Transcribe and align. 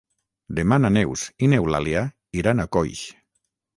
Demà 0.59 0.79
na 0.85 0.91
Neus 0.95 1.25
i 1.47 1.51
n'Eulàlia 1.51 2.03
iran 2.43 2.65
a 2.65 2.67
Coix. 2.77 3.03